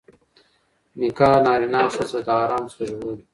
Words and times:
نکاح 0.99 1.33
نارينه 1.45 1.79
او 1.83 1.89
ښځه 1.95 2.19
له 2.27 2.33
حرام 2.39 2.63
څخه 2.71 2.83
ژغوري. 2.89 3.23